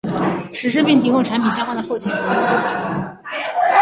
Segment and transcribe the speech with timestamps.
[0.51, 3.61] 实施并提供产品相关的后勤服务。